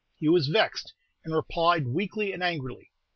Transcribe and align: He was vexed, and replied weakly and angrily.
He 0.15 0.27
was 0.27 0.47
vexed, 0.47 0.95
and 1.23 1.31
replied 1.35 1.85
weakly 1.85 2.33
and 2.33 2.41
angrily. 2.41 2.89